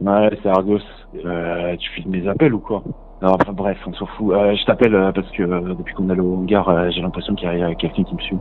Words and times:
Ouais, 0.00 0.30
c'est 0.42 0.48
Argos. 0.48 0.78
Euh, 1.24 1.76
tu 1.76 1.90
filmes 1.90 2.10
mes 2.10 2.28
appels 2.28 2.54
ou 2.54 2.60
quoi? 2.60 2.82
Non, 3.20 3.30
enfin 3.30 3.52
bref, 3.52 3.78
on 3.86 3.92
s'en 3.94 4.06
fout. 4.06 4.32
Euh, 4.32 4.54
je 4.54 4.64
t'appelle 4.64 4.94
euh, 4.94 5.10
parce 5.10 5.28
que 5.32 5.42
euh, 5.42 5.74
depuis 5.74 5.92
qu'on 5.94 6.08
est 6.08 6.20
au 6.20 6.36
hangar, 6.36 6.68
euh, 6.68 6.90
j'ai 6.90 7.02
l'impression 7.02 7.34
qu'il 7.34 7.48
y 7.48 7.62
a 7.62 7.74
quelqu'un 7.74 8.04
qui 8.04 8.14
me 8.14 8.20
suit. 8.20 8.38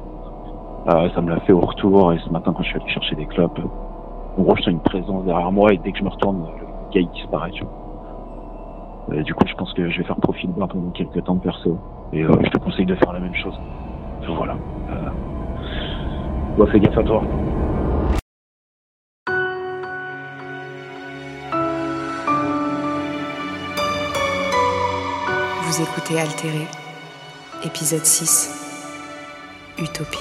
Ça 0.87 1.21
me 1.21 1.29
l'a 1.29 1.39
fait 1.41 1.51
au 1.51 1.59
retour 1.59 2.13
et 2.13 2.19
ce 2.19 2.29
matin 2.29 2.53
quand 2.55 2.63
je 2.63 2.69
suis 2.69 2.79
allé 2.79 2.89
chercher 2.89 3.15
des 3.15 3.25
clopes, 3.25 3.59
en 4.37 4.41
gros 4.41 4.55
je 4.55 4.61
sens 4.61 4.71
une 4.71 4.79
présence 4.79 5.25
derrière 5.25 5.51
moi 5.51 5.73
et 5.73 5.77
dès 5.77 5.91
que 5.91 5.97
je 5.97 6.03
me 6.03 6.09
retourne, 6.09 6.37
le 6.61 6.93
gars 6.93 7.01
il 7.01 7.09
disparaît. 7.09 7.51
Tu 7.51 7.65
vois. 7.65 9.21
du 9.21 9.33
coup 9.33 9.43
je 9.45 9.53
pense 9.55 9.73
que 9.73 9.89
je 9.89 9.97
vais 9.97 10.05
faire 10.05 10.15
profil 10.15 10.49
bas 10.51 10.67
pendant 10.67 10.91
quelques 10.91 11.21
temps 11.25 11.35
perso. 11.35 11.77
Et 12.13 12.23
je 12.23 12.49
te 12.49 12.57
conseille 12.57 12.85
de 12.85 12.95
faire 12.95 13.11
la 13.11 13.19
même 13.19 13.35
chose. 13.35 13.59
Voilà. 14.29 14.53
Euh... 14.53 15.09
Bon, 16.57 16.65
fais 16.67 16.79
gaffe 16.79 16.97
à 16.97 17.03
toi. 17.03 17.21
Vous 25.69 25.81
écoutez 25.81 26.17
Altéré, 26.17 26.65
épisode 27.61 28.05
6, 28.05 28.49
Utopie. 29.77 30.17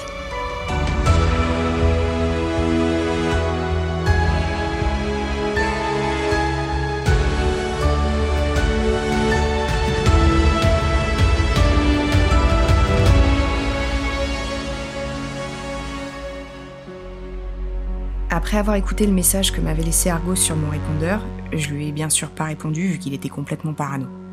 Après 18.31 18.59
avoir 18.59 18.75
écouté 18.75 19.07
le 19.07 19.13
message 19.13 19.53
que 19.53 19.61
m'avait 19.61 19.85
laissé 19.85 20.11
Argos 20.11 20.35
sur 20.35 20.57
mon 20.57 20.71
répondeur, 20.71 21.25
je 21.53 21.69
lui 21.69 21.87
ai 21.87 21.93
bien 21.93 22.11
sûr 22.11 22.31
pas 22.31 22.47
répondu 22.47 22.89
vu 22.89 22.99
qu'il 22.99 23.15
était 23.15 23.29
complètement 23.29 23.75
parano. 23.75 24.26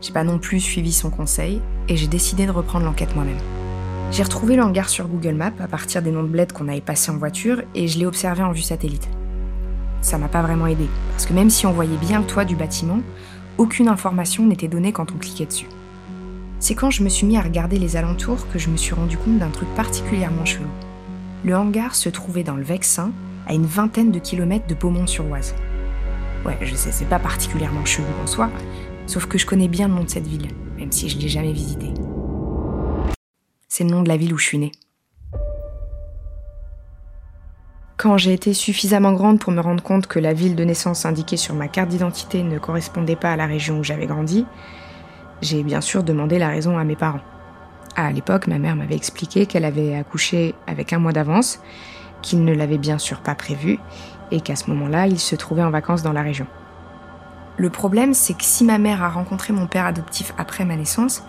J'ai 0.00 0.12
pas 0.12 0.24
non 0.24 0.38
plus 0.38 0.60
suivi 0.60 0.92
son 0.92 1.10
conseil 1.10 1.60
et 1.88 1.96
j'ai 1.96 2.06
décidé 2.06 2.46
de 2.46 2.50
reprendre 2.50 2.84
l'enquête 2.84 3.14
moi-même. 3.14 3.38
J'ai 4.12 4.22
retrouvé 4.22 4.56
le 4.56 4.62
hangar 4.62 4.88
sur 4.88 5.08
Google 5.08 5.34
Maps 5.34 5.52
à 5.58 5.66
partir 5.66 6.02
des 6.02 6.10
noms 6.10 6.22
de 6.22 6.28
bleds 6.28 6.52
qu'on 6.52 6.68
avait 6.68 6.80
passés 6.80 7.10
en 7.10 7.16
voiture 7.16 7.62
et 7.74 7.88
je 7.88 7.98
l'ai 7.98 8.06
observé 8.06 8.42
en 8.42 8.52
vue 8.52 8.62
satellite. 8.62 9.08
Ça 10.02 10.18
m'a 10.18 10.28
pas 10.28 10.42
vraiment 10.42 10.66
aidé, 10.66 10.86
parce 11.10 11.26
que 11.26 11.32
même 11.32 11.50
si 11.50 11.66
on 11.66 11.72
voyait 11.72 11.96
bien 11.96 12.20
le 12.20 12.26
toit 12.26 12.44
du 12.44 12.54
bâtiment, 12.54 13.00
aucune 13.58 13.88
information 13.88 14.46
n'était 14.46 14.68
donnée 14.68 14.92
quand 14.92 15.10
on 15.12 15.18
cliquait 15.18 15.46
dessus. 15.46 15.66
C'est 16.60 16.74
quand 16.74 16.90
je 16.90 17.02
me 17.02 17.08
suis 17.08 17.26
mis 17.26 17.36
à 17.36 17.42
regarder 17.42 17.78
les 17.78 17.96
alentours 17.96 18.48
que 18.52 18.58
je 18.58 18.68
me 18.68 18.76
suis 18.76 18.94
rendu 18.94 19.16
compte 19.16 19.38
d'un 19.38 19.48
truc 19.48 19.68
particulièrement 19.74 20.44
chelou. 20.44 20.68
Le 21.44 21.56
hangar 21.56 21.94
se 21.94 22.08
trouvait 22.08 22.44
dans 22.44 22.56
le 22.56 22.62
Vexin, 22.62 23.10
à 23.46 23.54
une 23.54 23.66
vingtaine 23.66 24.12
de 24.12 24.18
kilomètres 24.18 24.66
de 24.66 24.74
Beaumont-sur-Oise. 24.74 25.54
Ouais, 26.44 26.58
je 26.62 26.74
sais, 26.74 26.92
c'est 26.92 27.08
pas 27.08 27.18
particulièrement 27.18 27.84
chelou 27.84 28.06
en 28.22 28.26
soi, 28.26 28.50
Sauf 29.06 29.26
que 29.26 29.38
je 29.38 29.46
connais 29.46 29.68
bien 29.68 29.88
le 29.88 29.94
nom 29.94 30.04
de 30.04 30.10
cette 30.10 30.26
ville, 30.26 30.48
même 30.76 30.90
si 30.90 31.08
je 31.08 31.16
ne 31.16 31.22
l'ai 31.22 31.28
jamais 31.28 31.52
visitée. 31.52 31.94
C'est 33.68 33.84
le 33.84 33.90
nom 33.90 34.02
de 34.02 34.08
la 34.08 34.16
ville 34.16 34.34
où 34.34 34.38
je 34.38 34.46
suis 34.46 34.58
née. 34.58 34.72
Quand 37.96 38.18
j'ai 38.18 38.32
été 38.32 38.52
suffisamment 38.52 39.12
grande 39.12 39.38
pour 39.38 39.52
me 39.52 39.60
rendre 39.60 39.82
compte 39.82 40.06
que 40.06 40.18
la 40.18 40.32
ville 40.32 40.54
de 40.54 40.64
naissance 40.64 41.06
indiquée 41.06 41.36
sur 41.36 41.54
ma 41.54 41.66
carte 41.66 41.88
d'identité 41.88 42.42
ne 42.42 42.58
correspondait 42.58 43.16
pas 43.16 43.32
à 43.32 43.36
la 43.36 43.46
région 43.46 43.78
où 43.78 43.84
j'avais 43.84 44.06
grandi, 44.06 44.44
j'ai 45.40 45.62
bien 45.62 45.80
sûr 45.80 46.02
demandé 46.02 46.38
la 46.38 46.48
raison 46.48 46.76
à 46.76 46.84
mes 46.84 46.96
parents. 46.96 47.22
À 47.94 48.12
l'époque, 48.12 48.48
ma 48.48 48.58
mère 48.58 48.76
m'avait 48.76 48.96
expliqué 48.96 49.46
qu'elle 49.46 49.64
avait 49.64 49.94
accouché 49.94 50.54
avec 50.66 50.92
un 50.92 50.98
mois 50.98 51.12
d'avance, 51.12 51.60
qu'il 52.22 52.44
ne 52.44 52.52
l'avait 52.52 52.78
bien 52.78 52.98
sûr 52.98 53.20
pas 53.20 53.34
prévu, 53.34 53.78
et 54.30 54.40
qu'à 54.40 54.56
ce 54.56 54.68
moment-là, 54.70 55.06
il 55.06 55.18
se 55.18 55.36
trouvait 55.36 55.62
en 55.62 55.70
vacances 55.70 56.02
dans 56.02 56.12
la 56.12 56.22
région. 56.22 56.46
Le 57.58 57.70
problème, 57.70 58.12
c'est 58.12 58.34
que 58.34 58.44
si 58.44 58.64
ma 58.64 58.78
mère 58.78 59.02
a 59.02 59.08
rencontré 59.08 59.52
mon 59.52 59.66
père 59.66 59.86
adoptif 59.86 60.32
après 60.36 60.64
ma 60.64 60.76
naissance, 60.76 61.26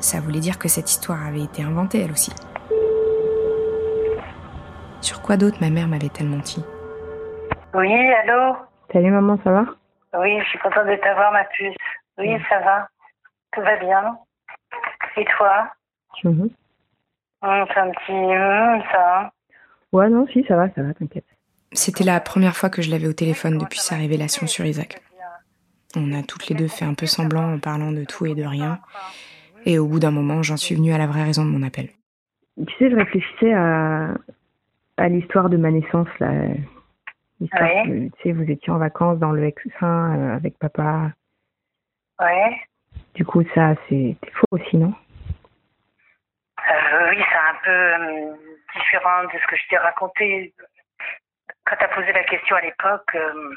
ça 0.00 0.20
voulait 0.20 0.40
dire 0.40 0.58
que 0.58 0.68
cette 0.68 0.90
histoire 0.90 1.24
avait 1.24 1.44
été 1.44 1.62
inventée 1.62 2.00
elle 2.00 2.10
aussi. 2.10 2.32
Sur 5.00 5.22
quoi 5.22 5.36
d'autre 5.36 5.58
ma 5.60 5.70
mère 5.70 5.86
m'avait-elle 5.86 6.26
menti? 6.26 6.64
Oui, 7.72 7.92
allô? 7.92 8.56
Salut 8.92 9.10
maman, 9.10 9.38
ça 9.44 9.52
va? 9.52 9.64
Oui, 10.18 10.40
je 10.40 10.44
suis 10.46 10.58
contente 10.58 10.86
de 10.86 10.96
t'avoir 10.96 11.32
ma 11.32 11.44
puce. 11.44 11.74
Oui, 12.18 12.36
ça 12.48 12.58
va. 12.60 12.88
Tout 13.52 13.60
va 13.60 13.76
bien. 13.76 14.18
Et 15.16 15.24
toi? 15.36 15.68
Mmh. 16.24 16.46
C'est 17.42 17.78
un 17.78 17.90
petit 17.90 18.12
mmh, 18.12 18.82
ça. 18.90 19.30
Ouais, 19.92 20.08
non, 20.08 20.26
si, 20.32 20.44
ça 20.48 20.56
va, 20.56 20.68
ça 20.74 20.82
va, 20.82 20.94
t'inquiète. 20.94 21.24
C'était 21.72 22.04
la 22.04 22.18
première 22.20 22.56
fois 22.56 22.70
que 22.70 22.82
je 22.82 22.90
l'avais 22.90 23.06
au 23.06 23.12
téléphone 23.12 23.58
depuis 23.58 23.78
sa 23.78 23.96
révélation 23.96 24.46
sur 24.46 24.64
Isaac. 24.64 25.00
On 25.96 26.12
a 26.12 26.22
toutes 26.22 26.48
les 26.48 26.54
deux 26.56 26.68
fait 26.68 26.84
un 26.84 26.94
peu 26.94 27.06
semblant 27.06 27.54
en 27.54 27.58
parlant 27.58 27.92
de 27.92 28.04
tout 28.04 28.26
et 28.26 28.34
de 28.34 28.44
rien. 28.44 28.80
Et 29.66 29.78
au 29.78 29.86
bout 29.86 29.98
d'un 30.00 30.10
moment, 30.10 30.42
j'en 30.42 30.56
suis 30.56 30.74
venue 30.74 30.92
à 30.92 30.98
la 30.98 31.06
vraie 31.06 31.22
raison 31.24 31.44
de 31.44 31.50
mon 31.50 31.62
appel. 31.66 31.88
Tu 32.66 32.72
sais, 32.78 32.90
je 32.90 32.96
réfléchissais 32.96 33.52
à, 33.54 34.14
à 34.96 35.08
l'histoire 35.08 35.48
de 35.48 35.56
ma 35.56 35.70
naissance. 35.70 36.08
Là. 36.20 36.30
Ouais. 37.40 37.82
tu 37.86 38.22
sais, 38.22 38.32
vous 38.32 38.48
étiez 38.50 38.72
en 38.72 38.78
vacances 38.78 39.18
dans 39.18 39.32
le 39.32 39.40
Vexin 39.42 40.16
euh, 40.16 40.36
avec 40.36 40.58
papa. 40.58 41.12
Ouais. 42.20 42.56
Du 43.14 43.24
coup, 43.24 43.42
ça, 43.54 43.74
c'est 43.88 44.16
faux 44.32 44.46
aussi, 44.52 44.76
non? 44.76 44.92
Euh, 46.58 47.10
Oui, 47.10 47.18
c'est 47.18 47.36
un 47.36 47.58
peu 47.64 47.70
euh, 47.70 48.34
différent 48.76 49.24
de 49.24 49.38
ce 49.40 49.46
que 49.46 49.56
je 49.56 49.68
t'ai 49.68 49.76
raconté. 49.78 50.54
Quand 51.64 51.76
tu 51.76 51.84
as 51.84 51.88
posé 51.88 52.12
la 52.12 52.24
question 52.24 52.56
à 52.56 52.60
l'époque, 52.60 53.10
euh, 53.14 53.50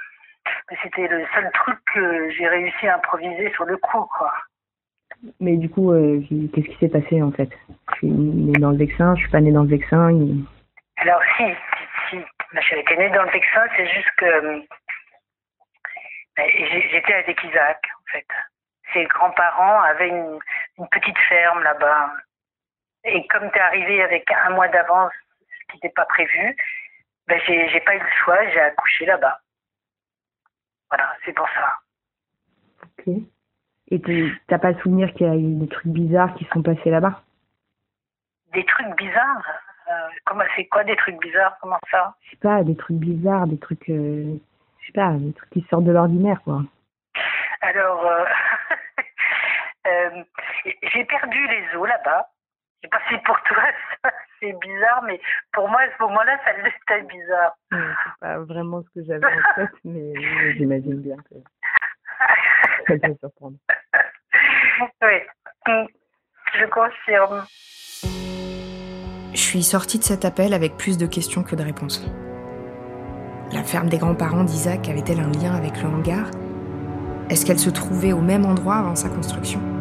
c'était 0.83 1.07
le 1.07 1.25
seul 1.33 1.49
truc 1.53 1.77
que 1.93 2.29
j'ai 2.31 2.47
réussi 2.47 2.87
à 2.87 2.95
improviser 2.95 3.51
sur 3.53 3.65
le 3.65 3.77
coup, 3.77 4.05
quoi. 4.17 4.33
Mais 5.39 5.57
du 5.57 5.69
coup, 5.69 5.91
euh, 5.91 6.21
qu'est-ce 6.53 6.67
qui 6.67 6.77
s'est 6.79 6.89
passé 6.89 7.21
en 7.21 7.31
fait? 7.31 7.49
Je 7.91 7.95
suis 7.95 8.07
née 8.07 8.59
dans 8.59 8.71
le 8.71 8.77
Vexin, 8.77 9.15
je 9.15 9.21
suis 9.21 9.31
pas 9.31 9.39
née 9.39 9.51
dans 9.51 9.63
le 9.63 9.69
Vexin. 9.69 10.11
Alors 10.97 11.21
si, 11.37 11.43
si, 12.09 12.17
si. 12.17 12.75
été 12.75 12.97
née 12.97 13.09
dans 13.09 13.23
le 13.23 13.31
Vexin, 13.31 13.63
c'est 13.75 13.87
juste 13.87 14.11
que 14.17 14.63
ben, 16.37 16.51
j'étais 16.91 17.13
avec 17.13 17.43
Isaac, 17.43 17.79
en 17.99 18.11
fait. 18.11 18.27
Ses 18.93 19.05
grands-parents 19.05 19.81
avaient 19.81 20.09
une, 20.09 20.39
une 20.77 20.87
petite 20.89 21.17
ferme 21.29 21.63
là-bas. 21.63 22.13
Et 23.05 23.25
comme 23.27 23.49
tu 23.51 23.57
es 23.57 23.61
arrivé 23.61 24.03
avec 24.03 24.31
un 24.31 24.51
mois 24.51 24.67
d'avance, 24.67 25.11
ce 25.39 25.71
qui 25.71 25.77
n'était 25.77 25.93
pas 25.95 26.05
prévu, 26.05 26.55
ben 27.27 27.39
j'ai 27.45 27.79
pas 27.81 27.95
eu 27.95 27.99
le 27.99 28.23
choix, 28.23 28.47
j'ai 28.49 28.59
accouché 28.59 29.05
là-bas. 29.05 29.39
Voilà, 30.89 31.13
c'est 31.25 31.33
pour 31.33 31.47
ça. 31.49 31.79
Ok. 32.83 33.13
Et 33.89 34.01
t'as 34.47 34.59
pas 34.59 34.71
le 34.71 34.79
souvenir 34.79 35.13
qu'il 35.13 35.27
y 35.27 35.29
a 35.29 35.35
eu 35.35 35.55
des 35.55 35.67
trucs 35.67 35.87
bizarres 35.91 36.33
qui 36.35 36.45
sont 36.51 36.61
passés 36.61 36.89
là-bas? 36.89 37.21
Des 38.53 38.65
trucs 38.65 38.95
bizarres? 38.97 39.47
Euh, 39.89 40.09
Comment 40.25 40.43
c'est 40.55 40.65
quoi 40.65 40.83
des 40.83 40.95
trucs 40.97 41.19
bizarres? 41.21 41.57
Comment 41.61 41.79
ça? 41.89 42.15
Je 42.21 42.31
sais 42.31 42.37
pas, 42.37 42.63
des 42.63 42.75
trucs 42.75 42.97
bizarres, 42.97 43.47
des 43.47 43.57
trucs, 43.57 43.89
euh, 43.89 44.37
je 44.79 44.87
sais 44.87 44.93
pas, 44.93 45.13
des 45.13 45.33
trucs 45.33 45.49
qui 45.51 45.65
sortent 45.69 45.85
de 45.85 45.91
l'ordinaire, 45.93 46.41
quoi. 46.43 46.63
Alors, 47.61 48.05
euh, 48.05 48.25
j'ai 50.93 51.05
perdu 51.05 51.47
les 51.47 51.77
os 51.77 51.87
là-bas. 51.87 52.29
Je 52.83 52.87
sais 52.87 52.89
pas 52.89 52.99
si 53.09 53.17
pour 53.25 53.41
toi 53.43 53.63
c'est 54.39 54.53
bizarre, 54.59 55.03
mais 55.03 55.19
pour 55.51 55.67
moi 55.67 55.81
à 55.81 55.87
ce 55.97 56.03
moment-là, 56.03 56.37
ça 56.43 56.53
l'était 56.53 57.07
bizarre. 57.07 57.57
c'est 57.71 58.19
pas 58.19 58.37
vraiment 58.39 58.83
ce 58.83 58.99
que 58.99 59.05
j'avais 59.05 59.25
en 59.25 59.55
tête, 59.55 59.69
mais 59.83 60.13
j'imagine 60.53 61.01
bien 61.01 61.17
que 61.17 61.35
ça 62.87 63.07
peut 63.07 63.15
surprendre. 63.19 63.57
Oui, 65.01 65.87
je 66.53 66.65
confirme. 66.65 67.45
Je 69.33 69.41
suis 69.41 69.63
sortie 69.63 69.99
de 69.99 70.03
cet 70.03 70.25
appel 70.25 70.53
avec 70.53 70.77
plus 70.77 70.97
de 70.97 71.05
questions 71.05 71.43
que 71.43 71.55
de 71.55 71.63
réponses. 71.63 72.05
La 73.51 73.63
ferme 73.63 73.87
des 73.87 73.97
grands-parents 73.97 74.43
d'Isaac 74.43 74.89
avait-elle 74.89 75.19
un 75.19 75.31
lien 75.31 75.55
avec 75.55 75.81
le 75.81 75.87
hangar? 75.87 76.29
Est-ce 77.29 77.45
qu'elle 77.45 77.59
se 77.59 77.69
trouvait 77.69 78.13
au 78.13 78.21
même 78.21 78.45
endroit 78.45 78.75
avant 78.75 78.95
sa 78.95 79.09
construction? 79.09 79.76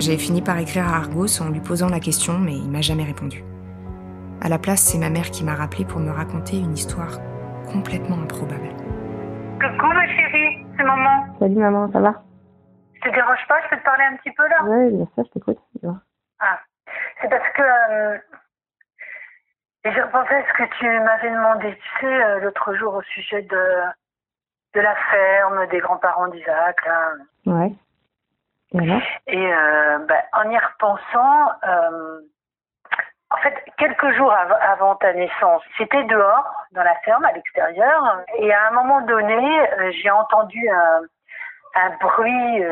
J'ai 0.00 0.16
fini 0.16 0.40
par 0.40 0.58
écrire 0.58 0.88
à 0.88 0.96
Argos 0.96 1.42
en 1.42 1.50
lui 1.50 1.60
posant 1.60 1.88
la 1.88 2.00
question, 2.00 2.38
mais 2.38 2.54
il 2.54 2.70
m'a 2.70 2.80
jamais 2.80 3.04
répondu. 3.04 3.44
À 4.42 4.48
la 4.48 4.58
place, 4.58 4.80
c'est 4.80 4.98
ma 4.98 5.10
mère 5.10 5.30
qui 5.30 5.44
m'a 5.44 5.54
rappelé 5.54 5.84
pour 5.84 6.00
me 6.00 6.10
raconter 6.10 6.58
une 6.58 6.72
histoire 6.72 7.18
complètement 7.70 8.16
improbable. 8.16 8.70
Coucou 9.60 9.86
ma 9.92 10.06
chérie, 10.08 10.66
c'est 10.76 10.84
maman. 10.84 11.26
Salut 11.38 11.56
maman, 11.56 11.92
ça 11.92 12.00
va? 12.00 12.22
Je 12.94 13.00
te 13.08 13.14
dérange 13.14 13.46
pas, 13.46 13.60
je 13.64 13.68
peux 13.68 13.76
te 13.76 13.84
parler 13.84 14.04
un 14.04 14.16
petit 14.16 14.32
peu 14.32 14.48
là? 14.48 14.56
Oui, 14.64 14.90
bien 14.96 15.06
sûr, 15.14 15.24
je 15.26 15.30
t'écoute. 15.32 15.58
Ah, 16.40 16.60
c'est 17.20 17.28
parce 17.28 17.48
que 17.54 17.62
euh, 17.62 18.18
j'ai 19.84 20.00
repensé 20.00 20.34
à 20.34 20.42
ce 20.48 20.52
que 20.56 20.78
tu 20.78 20.86
m'avais 20.86 21.30
demandé, 21.30 21.76
tu 21.76 22.00
sais, 22.00 22.22
euh, 22.24 22.40
l'autre 22.40 22.74
jour 22.74 22.94
au 22.94 23.02
sujet 23.02 23.42
de, 23.42 23.64
de 24.74 24.80
la 24.80 24.94
ferme 25.10 25.66
des 25.68 25.80
grands-parents 25.80 26.28
d'Isaac. 26.28 26.86
Là. 26.86 27.68
Et, 29.26 29.52
euh, 29.52 29.98
bah, 30.06 30.22
en 30.32 30.50
y 30.50 30.58
repensant, 30.58 31.50
euh, 31.64 32.20
En 33.32 33.36
fait, 33.36 33.54
quelques 33.78 34.10
jours 34.16 34.32
avant 34.32 34.96
ta 34.96 35.12
naissance, 35.12 35.62
c'était 35.78 36.02
dehors, 36.04 36.66
dans 36.72 36.82
la 36.82 36.96
ferme, 37.04 37.24
à 37.24 37.30
l'extérieur. 37.30 38.24
Et 38.38 38.52
à 38.52 38.66
un 38.66 38.70
moment 38.72 39.02
donné, 39.02 39.60
euh, 39.60 39.92
j'ai 39.92 40.10
entendu 40.10 40.68
un, 40.68 41.90
bruit 42.00 42.64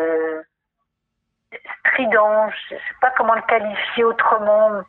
strident, 1.86 2.50
je 2.50 2.74
ne 2.74 2.80
sais 2.80 2.96
pas 3.00 3.12
comment 3.16 3.34
le 3.34 3.42
qualifier 3.42 4.02
autrement. 4.02 4.82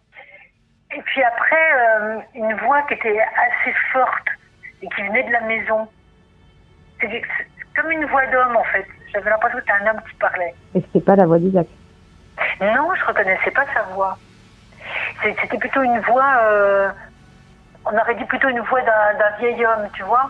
Et 0.92 1.02
puis 1.04 1.22
après, 1.24 2.26
une 2.34 2.56
voix 2.66 2.82
qui 2.88 2.96
était 2.96 3.20
assez 3.20 3.74
forte 3.94 4.28
et 4.82 4.90
qui 4.90 5.04
venait 5.04 5.24
de 5.24 5.32
la 5.32 5.42
maison. 5.42 5.88
Comme 7.80 7.92
une 7.92 8.06
voix 8.06 8.26
d'homme 8.28 8.56
en 8.56 8.64
fait. 8.66 8.86
J'avais 9.14 9.30
l'impression 9.30 9.58
que 9.58 9.64
c'était 9.64 9.84
un 9.84 9.92
homme 9.92 10.02
qui 10.08 10.16
parlait. 10.16 10.54
Et 10.76 10.82
c'était 10.82 11.06
pas 11.06 11.16
la 11.16 11.26
voix 11.26 11.40
d'Isaac 11.40 11.68
Non, 12.62 12.94
je 12.96 13.06
reconnaissais 13.06 13.52
pas 13.52 13.66
sa 13.74 13.84
voix. 13.94 14.18
C'était 15.24 15.58
plutôt 15.58 15.82
une 15.82 16.00
voix, 16.00 16.40
euh, 16.44 16.90
on 17.86 17.98
aurait 17.98 18.16
dit 18.16 18.26
plutôt 18.26 18.50
une 18.50 18.62
voix 18.62 18.82
d'un 18.82 19.38
vieil 19.40 19.66
homme, 19.66 19.88
tu 19.94 20.04
vois 20.04 20.30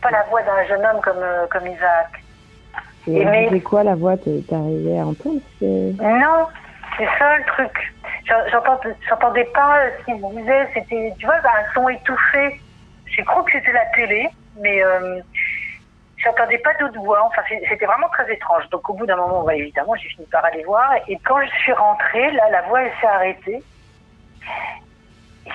Pas 0.00 0.10
la 0.10 0.22
voix 0.24 0.42
d'un 0.42 0.64
jeune 0.66 0.84
homme 0.84 1.00
comme, 1.02 1.22
euh, 1.22 1.46
comme 1.50 1.66
Isaac. 1.66 2.22
Et, 3.06 3.24
mais... 3.24 3.60
quoi 3.60 3.82
la 3.82 3.94
voix 3.94 4.16
T'arrivais 4.16 4.98
à 4.98 5.06
entendre 5.06 5.40
Non, 5.60 6.46
c'est 6.96 7.08
ça 7.18 7.36
le 7.38 7.44
truc. 7.44 7.94
J'entendais 9.08 9.44
pas 9.46 9.78
ce 9.98 10.04
qu'il 10.04 10.20
disait, 10.36 10.68
c'était, 10.74 11.12
tu 11.18 11.26
vois, 11.26 11.36
un 11.36 11.74
son 11.74 11.88
étouffé. 11.88 12.60
J'ai 13.06 13.24
cru 13.24 13.44
que 13.44 13.52
c'était 13.52 13.72
la 13.72 13.84
télé, 13.96 14.28
mais 14.60 14.82
euh, 14.84 15.20
j'entendais 16.22 16.58
pas 16.58 16.74
d'autres 16.74 17.00
voix. 17.00 17.24
Enfin, 17.26 17.42
c'était 17.68 17.86
vraiment 17.86 18.08
très 18.08 18.32
étrange. 18.32 18.68
Donc, 18.70 18.88
au 18.88 18.94
bout 18.94 19.06
d'un 19.06 19.16
moment, 19.16 19.42
bah, 19.42 19.54
évidemment, 19.54 19.94
j'ai 19.96 20.08
fini 20.08 20.26
par 20.26 20.44
aller 20.44 20.64
voir. 20.64 20.92
Et 21.08 21.18
quand 21.24 21.40
je 21.42 21.50
suis 21.62 21.72
rentrée, 21.72 22.30
là, 22.32 22.50
la 22.50 22.62
voix, 22.62 22.82
elle 22.82 22.92
s'est 23.00 23.06
arrêtée. 23.06 23.62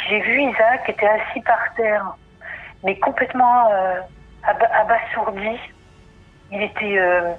J'ai 0.10 0.20
vu 0.20 0.42
Isaac 0.42 0.86
qui 0.86 0.92
était 0.92 1.08
assis 1.08 1.42
par 1.42 1.60
terre, 1.76 2.16
mais 2.84 2.98
complètement 3.00 3.72
euh, 3.72 4.02
abasourdi. 4.44 5.58
Il 6.52 6.62
était, 6.62 6.98
euh, 6.98 7.32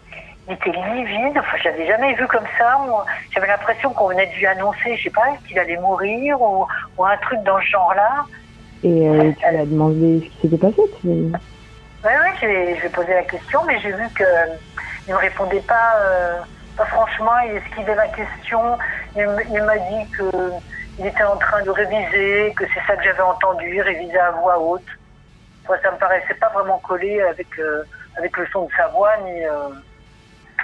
il 0.47 0.55
était 0.55 0.71
livide. 0.71 1.39
Enfin, 1.39 1.57
je 1.59 1.65
l'avais 1.65 1.87
jamais 1.87 2.15
vu 2.15 2.27
comme 2.27 2.47
ça. 2.59 2.79
J'avais 3.33 3.47
l'impression 3.47 3.93
qu'on 3.93 4.09
venait 4.09 4.27
de 4.27 4.33
lui 4.33 4.47
annoncer, 4.47 4.97
je 4.97 5.05
sais 5.05 5.11
pas, 5.11 5.27
qu'il 5.47 5.59
allait 5.59 5.77
mourir 5.77 6.41
ou, 6.41 6.67
ou, 6.97 7.05
un 7.05 7.17
truc 7.19 7.43
dans 7.43 7.59
ce 7.59 7.67
genre-là. 7.67 8.25
Et 8.83 9.09
euh, 9.09 9.33
tu 9.33 9.49
lui 9.51 9.57
as 9.57 9.67
demandé 9.67 10.21
ce 10.21 10.41
qui 10.41 10.49
s'était 10.49 10.59
passé 10.59 10.83
Oui, 12.05 12.11
oui, 12.23 12.77
je 12.81 12.87
ai 12.87 12.89
posé 12.91 13.13
la 13.13 13.25
question, 13.25 13.65
mais 13.65 13.79
j'ai 13.81 13.93
vu 13.93 14.09
qu'il 14.15 14.27
ne 15.09 15.13
me 15.13 15.19
répondait 15.19 15.63
pas, 15.63 15.95
pas 16.77 16.87
franchement. 16.87 17.39
Il 17.41 17.57
esquivait 17.57 17.95
la 17.95 18.09
question. 18.09 18.79
Il, 19.17 19.27
il 19.51 19.63
m'a 19.63 19.79
dit 19.79 20.11
que 20.17 20.31
il 20.99 21.07
était 21.07 21.25
en 21.25 21.37
train 21.37 21.63
de 21.63 21.71
réviser, 21.71 22.53
que 22.57 22.65
c'est 22.75 22.85
ça 22.87 22.97
que 22.97 23.05
j'avais 23.05 23.23
entendu, 23.23 23.81
réviser 23.81 24.19
à 24.19 24.33
voix 24.33 24.59
haute. 24.59 24.87
Enfin, 25.65 25.79
ça 25.83 25.91
me 25.93 25.97
paraissait 25.97 26.35
pas 26.35 26.49
vraiment 26.49 26.79
collé 26.79 27.21
avec, 27.23 27.47
euh, 27.59 27.85
avec 28.17 28.37
le 28.37 28.47
son 28.49 28.67
de 28.67 28.73
sa 28.77 28.89
voix. 28.89 29.17
Ni, 29.19 29.45
euh... 29.45 29.69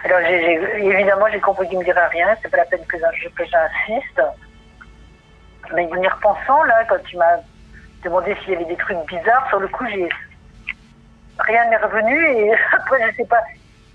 Alors, 0.05 0.19
évidemment, 0.21 1.27
j'ai 1.31 1.41
compris 1.41 1.69
qu'il 1.69 1.79
me 1.79 1.85
dirait 1.85 2.07
rien, 2.09 2.37
c'est 2.43 2.51
pas 2.51 2.59
la 2.59 2.65
peine 2.65 2.85
que 2.87 2.99
j'insiste. 2.99 4.23
Mais 5.73 5.89
en 5.91 6.03
y 6.03 6.09
repensant, 6.09 6.63
là, 6.65 6.85
quand 6.89 7.03
tu 7.05 7.17
m'as 7.17 7.39
demandé 8.03 8.37
s'il 8.41 8.53
y 8.53 8.57
avait 8.57 8.65
des 8.65 8.77
trucs 8.77 8.99
bizarres, 9.07 9.49
sur 9.49 9.61
le 9.61 9.69
coup, 9.69 9.87
j'ai 9.89 10.09
rien 11.39 11.69
n'est 11.71 11.77
revenu 11.77 12.25
et 12.27 12.53
après, 12.73 13.11
je 13.11 13.17
sais 13.17 13.27
pas 13.27 13.41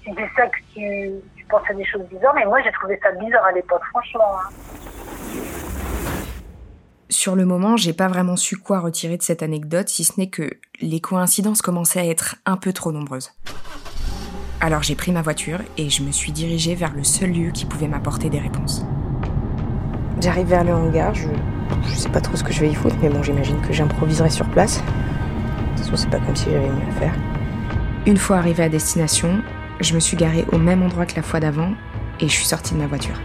si 0.04 0.12
c'est 0.16 0.30
ça 0.36 0.48
que 0.48 0.58
tu, 0.74 1.12
tu 1.36 1.46
penses 1.46 1.70
à 1.70 1.74
des 1.74 1.86
choses 1.86 2.04
bizarres, 2.10 2.34
mais 2.36 2.46
moi, 2.46 2.62
j'ai 2.64 2.72
trouvé 2.72 3.00
ça 3.02 3.12
bizarre 3.12 3.46
à 3.46 3.52
l'époque, 3.52 3.84
franchement. 3.92 4.32
Hein. 4.36 4.50
Sur 7.10 7.36
le 7.36 7.46
moment, 7.46 7.76
j'ai 7.76 7.94
pas 7.94 8.08
vraiment 8.08 8.36
su 8.36 8.58
quoi 8.58 8.80
retirer 8.80 9.18
de 9.18 9.24
cette 9.24 9.44
anecdote, 9.44 9.90
si 9.90 10.04
ce 10.04 10.20
n'est 10.20 10.30
que 10.30 10.52
les 10.80 11.02
coïncidences 11.02 11.62
commençaient 11.62 12.00
à 12.00 12.06
être 12.06 12.36
un 12.46 12.56
peu 12.56 12.72
trop 12.72 12.92
nombreuses. 12.92 13.32
Alors 14.62 14.84
j'ai 14.84 14.96
pris 14.96 15.12
ma 15.12 15.22
voiture 15.22 15.60
et 15.78 15.90
je 15.90 16.04
me 16.04 16.12
suis 16.12 16.34
dirigée 16.34 16.76
vers 16.76 16.94
le 16.94 17.04
seul 17.04 17.32
lieu 17.32 17.52
qui 17.52 17.66
pouvait 17.66 17.88
m'apporter 17.88 18.30
des 18.30 18.40
réponses. 18.40 18.86
J'arrive 20.20 20.48
vers 20.48 20.66
le 20.66 20.74
hangar, 20.74 21.16
je, 21.16 21.30
je 21.84 21.96
sais 21.96 22.10
pas 22.10 22.20
trop 22.20 22.36
ce 22.36 22.44
que 22.44 22.52
je 22.52 22.60
vais 22.60 22.70
y 22.70 22.76
foutre, 22.76 22.96
mais 23.02 23.10
bon, 23.10 23.24
j'imagine 23.24 23.60
que 23.62 23.72
j'improviserai 23.72 24.30
sur 24.30 24.46
place. 24.50 24.82
De 24.82 25.78
toute 25.78 25.86
façon, 25.86 25.96
c'est 25.96 26.10
pas 26.10 26.20
comme 26.20 26.36
si 26.36 26.46
j'avais 26.52 26.68
mieux 26.68 26.90
à 26.90 27.00
faire. 27.00 27.14
Une 28.06 28.18
fois 28.18 28.38
arrivée 28.38 28.64
à 28.64 28.70
destination, 28.70 29.42
je 29.82 29.94
me 29.94 30.00
suis 30.00 30.16
garée 30.16 30.46
au 30.52 30.58
même 30.58 30.82
endroit 30.84 31.06
que 31.06 31.16
la 31.16 31.22
fois 31.22 31.40
d'avant 31.40 31.74
et 32.20 32.28
je 32.28 32.34
suis 32.34 32.46
sortie 32.46 32.74
de 32.74 32.80
ma 32.80 32.88
voiture. 32.88 33.16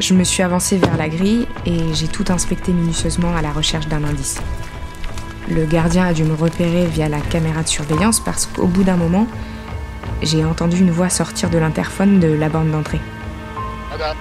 Je 0.00 0.14
me 0.14 0.24
suis 0.24 0.42
avancée 0.42 0.76
vers 0.76 0.96
la 0.96 1.08
grille 1.08 1.46
et 1.64 1.94
j'ai 1.94 2.08
tout 2.08 2.24
inspecté 2.28 2.72
minutieusement 2.72 3.34
à 3.34 3.42
la 3.42 3.52
recherche 3.52 3.88
d'un 3.88 4.04
indice. 4.04 4.40
Le 5.50 5.64
gardien 5.64 6.04
a 6.04 6.12
dû 6.12 6.24
me 6.24 6.34
repérer 6.34 6.86
via 6.86 7.08
la 7.08 7.20
caméra 7.20 7.62
de 7.62 7.68
surveillance 7.68 8.20
parce 8.20 8.46
qu'au 8.46 8.66
bout 8.66 8.84
d'un 8.84 8.96
moment, 8.96 9.26
j'ai 10.22 10.44
entendu 10.44 10.78
une 10.78 10.90
voix 10.90 11.08
sortir 11.08 11.48
de 11.48 11.58
l'interphone 11.58 12.20
de 12.20 12.28
la 12.28 12.48
bande 12.48 12.70
d'entrée. 12.70 13.00
Madame, 13.90 14.16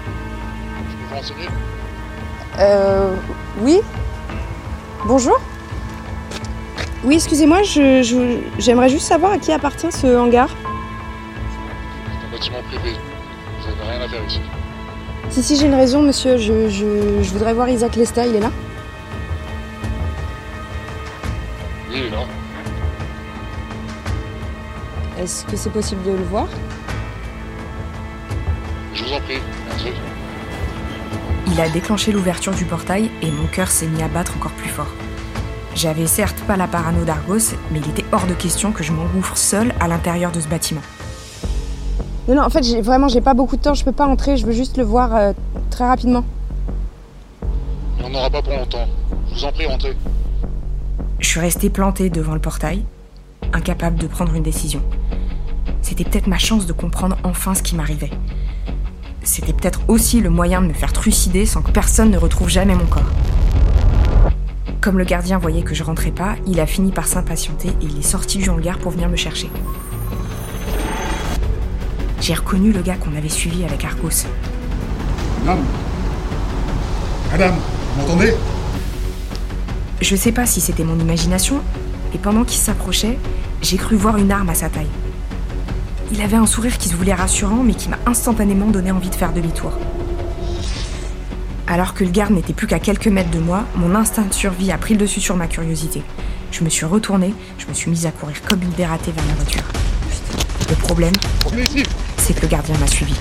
je 0.90 0.96
peux 0.96 1.10
vous 1.10 1.16
renseigner? 1.16 1.50
Euh. 2.60 3.16
Oui 3.62 3.82
Bonjour 5.06 5.40
Oui, 7.04 7.16
excusez-moi, 7.16 7.64
je, 7.64 8.02
je, 8.04 8.40
j'aimerais 8.60 8.90
juste 8.90 9.08
savoir 9.08 9.32
à 9.34 9.38
qui 9.38 9.52
appartient 9.52 9.92
ce 9.92 10.18
hangar. 10.18 10.50
C'est 10.50 12.28
un 12.28 12.32
bâtiment 12.32 12.62
privé. 12.64 12.96
Vous 13.62 13.68
n'avez 13.70 13.98
rien 13.98 14.06
à 14.06 14.10
faire 14.10 14.26
ici. 14.28 14.42
Si, 15.30 15.44
si, 15.44 15.56
j'ai 15.58 15.68
une 15.68 15.76
raison, 15.76 16.02
monsieur. 16.02 16.38
Je, 16.38 16.70
je, 16.70 17.22
je 17.22 17.32
voudrais 17.32 17.54
voir 17.54 17.70
Isaac 17.70 17.96
Lesta, 17.96 18.26
il 18.26 18.36
est 18.36 18.40
là 18.40 18.52
Oui, 21.90 21.96
il 21.98 22.04
est 22.06 22.10
là. 22.10 22.24
Est-ce 25.20 25.46
que 25.46 25.56
c'est 25.58 25.72
possible 25.72 26.04
de 26.04 26.12
le 26.12 26.24
voir? 26.24 26.48
Je 28.94 29.04
vous 29.04 29.14
en 29.14 29.20
prie, 29.22 29.40
entrez. 29.72 29.94
Il 31.48 31.62
a 31.62 31.70
déclenché 31.70 32.12
l'ouverture 32.12 32.54
du 32.54 32.66
portail 32.66 33.10
et 33.22 33.32
mon 33.32 33.48
cœur 33.48 33.70
s'est 33.70 33.88
mis 33.88 34.04
à 34.04 34.08
battre 34.08 34.36
encore 34.38 34.52
plus 34.52 34.70
fort. 34.70 34.92
J'avais 35.78 36.08
certes 36.08 36.40
pas 36.48 36.58
la 36.58 36.66
parano 36.66 37.06
d'Argos, 37.06 37.54
mais 37.72 37.78
il 37.78 37.88
était 37.92 38.04
hors 38.12 38.26
de 38.26 38.34
question 38.34 38.72
que 38.72 38.82
je 38.82 38.92
m'engouffre 38.92 39.38
seule 39.38 39.76
à 39.80 39.88
l'intérieur 39.88 40.32
de 40.32 40.40
ce 40.40 40.48
bâtiment. 40.48 40.82
Non, 42.28 42.34
non, 42.34 42.42
en 42.42 42.50
fait, 42.50 42.64
j'ai, 42.64 42.82
vraiment, 42.82 43.08
j'ai 43.08 43.22
pas 43.22 43.36
beaucoup 43.36 43.58
de 43.58 43.62
temps, 43.62 43.76
je 43.76 43.86
peux 43.86 43.92
pas 43.92 44.08
entrer, 44.08 44.38
je 44.38 44.48
veux 44.48 44.54
juste 44.54 44.78
le 44.78 44.84
voir 44.84 45.16
euh, 45.16 45.34
très 45.70 45.86
rapidement. 45.86 46.26
Il 48.00 48.08
n'y 48.08 48.16
en 48.16 48.20
aura 48.20 48.30
pas 48.32 48.42
pour 48.42 48.54
longtemps. 48.54 48.88
Je 49.30 49.36
vous 49.36 49.46
en 49.46 49.52
prie, 49.52 49.68
rentrez. 49.68 49.96
Je 51.20 51.28
suis 51.28 51.40
restée 51.40 51.70
plantée 51.70 52.10
devant 52.10 52.34
le 52.34 52.42
portail, 52.42 52.84
incapable 53.54 54.00
de 54.00 54.08
prendre 54.08 54.34
une 54.34 54.42
décision. 54.42 54.82
C'était 55.84 56.06
peut-être 56.06 56.26
ma 56.26 56.40
chance 56.40 56.66
de 56.66 56.74
comprendre 56.74 57.18
enfin 57.24 57.54
ce 57.54 57.62
qui 57.62 57.76
m'arrivait. 57.76 58.10
C'était 59.22 59.54
peut-être 59.54 59.82
aussi 59.90 60.22
le 60.22 60.32
moyen 60.32 60.64
de 60.64 60.68
me 60.70 60.74
faire 60.74 60.92
trucider 60.92 61.46
sans 61.46 61.62
que 61.62 61.70
personne 61.70 62.10
ne 62.10 62.18
retrouve 62.18 62.50
jamais 62.50 62.74
mon 62.74 62.88
corps. 62.88 63.12
Comme 64.88 65.00
le 65.00 65.04
gardien 65.04 65.38
voyait 65.38 65.64
que 65.64 65.76
je 65.76 65.84
rentrais 65.84 66.12
pas, 66.12 66.36
il 66.46 66.62
a 66.62 66.66
fini 66.66 66.94
par 66.94 67.08
s'impatienter 67.08 67.68
et 67.82 67.84
il 67.84 68.00
est 68.00 68.10
sorti 68.10 68.38
du 68.38 68.50
hangar 68.50 68.78
pour 68.78 68.94
venir 68.94 69.10
me 69.10 69.18
chercher. 69.18 69.50
J'ai 72.22 72.34
reconnu 72.34 72.72
le 72.72 72.82
gars 72.82 72.96
qu'on 72.96 73.14
avait 73.14 73.28
suivi 73.28 73.66
avec 73.66 73.84
Argos. 73.84 74.28
Madame 75.44 75.60
Madame, 77.34 77.56
vous 77.58 78.02
m'entendez? 78.02 78.34
Je 80.00 80.16
sais 80.16 80.32
pas 80.32 80.46
si 80.46 80.62
c'était 80.62 80.86
mon 80.86 80.98
imagination, 80.98 81.60
et 82.16 82.18
pendant 82.18 82.46
qu'il 82.46 82.62
s'approchait, 82.62 83.20
j'ai 83.62 83.76
cru 83.76 83.98
voir 83.98 84.16
une 84.16 84.32
arme 84.32 84.48
à 84.48 84.56
sa 84.56 84.70
taille. 84.70 84.88
Il 86.14 86.22
avait 86.22 86.38
un 86.38 86.46
sourire 86.46 86.78
qui 86.78 86.88
se 86.88 86.96
voulait 86.96 87.14
rassurant, 87.14 87.62
mais 87.62 87.74
qui 87.74 87.90
m'a 87.90 88.00
instantanément 88.06 88.68
donné 88.68 88.92
envie 88.92 89.10
de 89.10 89.16
faire 89.16 89.34
demi-tour. 89.34 89.74
Alors 91.70 91.94
que 91.94 92.06
le 92.06 92.10
garde 92.12 92.32
n'était 92.32 92.54
plus 92.54 92.66
qu'à 92.66 92.80
quelques 92.80 93.08
mètres 93.08 93.30
de 93.30 93.40
moi, 93.40 93.66
mon 93.76 93.94
instinct 93.94 94.24
de 94.24 94.34
survie 94.34 94.72
a 94.72 94.78
pris 94.78 94.94
le 94.94 95.02
dessus 95.02 95.20
sur 95.20 95.36
ma 95.36 95.48
curiosité. 95.48 96.02
Je 96.50 96.64
me 96.64 96.70
suis 96.70 96.86
retournée, 96.86 97.34
je 97.58 97.68
me 97.68 97.74
suis 97.74 97.92
mise 97.92 98.06
à 98.06 98.12
courir 98.12 98.38
comme 98.48 98.62
une 98.62 98.72
dératée 98.72 99.12
vers 99.12 99.26
ma 99.26 99.34
voiture. 99.34 99.64
Le 100.70 100.76
problème, 100.76 101.14
c'est 102.18 102.34
que 102.34 102.42
le 102.42 102.48
gardien 102.48 102.78
m'a 102.78 102.88
suivi. 102.88 103.16